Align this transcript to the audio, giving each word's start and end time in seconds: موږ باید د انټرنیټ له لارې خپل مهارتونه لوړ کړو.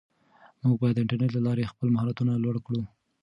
موږ 0.63 0.75
باید 0.81 0.95
د 0.95 0.99
انټرنیټ 1.01 1.31
له 1.33 1.41
لارې 1.47 1.69
خپل 1.71 1.87
مهارتونه 1.95 2.31
لوړ 2.43 2.55
کړو. 2.65 2.81